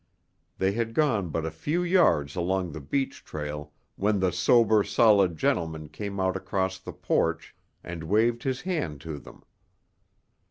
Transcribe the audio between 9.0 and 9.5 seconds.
to them.